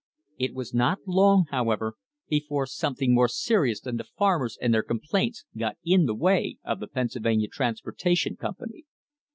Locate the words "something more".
2.65-3.27